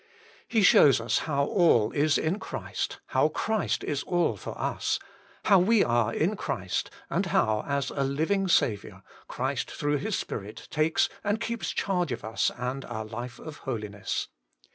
He 0.47 0.63
shows 0.63 0.99
us 0.99 1.19
how 1.29 1.43
all 1.45 1.91
is 1.91 2.17
in 2.17 2.39
Christ; 2.39 2.99
how 3.09 3.27
Christ 3.29 3.83
is 3.83 4.01
all 4.01 4.35
for 4.35 4.59
us; 4.59 4.97
how 5.45 5.59
we 5.59 5.83
are 5.83 6.11
in 6.11 6.35
Christ; 6.35 6.89
and 7.11 7.27
how, 7.27 7.63
as 7.67 7.91
a 7.91 8.03
living 8.03 8.47
Saviour, 8.47 9.03
Christ 9.27 9.69
through 9.69 9.97
His 9.97 10.17
Spirit 10.17 10.67
takes 10.71 11.07
and 11.23 11.39
keeps 11.39 11.69
charge 11.69 12.11
of 12.11 12.23
us 12.23 12.49
and 12.57 12.83
our 12.85 13.05
life 13.05 13.37
of 13.37 13.57
holiness. 13.57 14.27